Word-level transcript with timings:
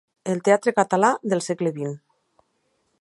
El 0.33 0.39
teatre 0.47 0.73
català 0.77 1.11
del 1.33 1.43
segle 1.49 1.75
vint. 1.77 1.95